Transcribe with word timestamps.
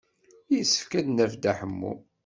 Yessefk 0.55 0.91
ad 0.99 1.03
d-naf 1.05 1.33
Dda 1.35 1.51
Ḥemmu. 1.59 1.93